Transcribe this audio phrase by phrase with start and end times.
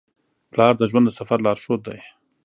[0.51, 1.99] پلار د ژوند د سفر لارښود دی.